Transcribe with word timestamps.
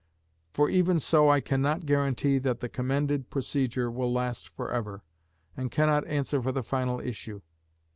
For 0.51 0.67
even 0.67 0.97
so 0.97 1.29
I 1.29 1.41
cannot 1.41 1.85
guarantee 1.85 2.39
that 2.39 2.59
the 2.59 2.67
commended 2.69 3.29
procedure 3.29 3.91
will 3.91 4.11
last 4.11 4.49
for 4.49 4.71
ever, 4.71 5.03
and 5.55 5.69
cannot 5.69 6.07
answer 6.07 6.41
for 6.41 6.51
the 6.51 6.63
final 6.63 6.99
issue. 6.99 7.43